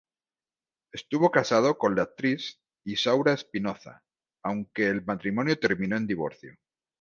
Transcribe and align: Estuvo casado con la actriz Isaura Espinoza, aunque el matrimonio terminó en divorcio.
Estuvo 0.91 1.29
casado 1.29 1.77
con 1.77 1.95
la 1.95 2.01
actriz 2.01 2.59
Isaura 2.83 3.33
Espinoza, 3.33 4.01
aunque 4.41 4.87
el 4.87 5.05
matrimonio 5.05 5.59
terminó 5.59 5.95
en 5.95 6.07
divorcio. 6.07 6.55